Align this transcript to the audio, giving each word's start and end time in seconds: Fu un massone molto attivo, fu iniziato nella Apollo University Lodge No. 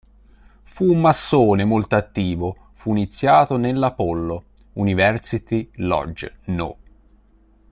Fu 0.63 0.85
un 0.91 0.99
massone 0.99 1.63
molto 1.63 1.95
attivo, 1.95 2.69
fu 2.73 2.89
iniziato 2.89 3.57
nella 3.57 3.89
Apollo 3.89 4.43
University 4.73 5.69
Lodge 5.75 6.37
No. 6.45 6.75